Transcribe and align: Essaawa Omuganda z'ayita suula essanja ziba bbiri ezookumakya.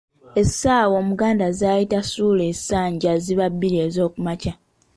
Essaawa 0.41 0.95
Omuganda 1.01 1.45
z'ayita 1.59 1.99
suula 2.11 2.43
essanja 2.51 3.11
ziba 3.23 3.45
bbiri 3.53 3.77
ezookumakya. 3.87 4.53